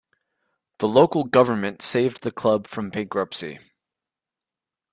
[0.79, 3.59] The local government saved the club from bankruptcy.